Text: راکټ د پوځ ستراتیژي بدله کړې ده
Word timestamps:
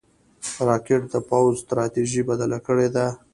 راکټ 0.67 1.01
د 1.13 1.15
پوځ 1.29 1.53
ستراتیژي 1.63 2.21
بدله 2.29 2.57
کړې 2.65 2.87
ده 2.95 3.05